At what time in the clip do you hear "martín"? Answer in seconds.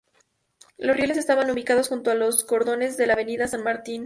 3.61-3.99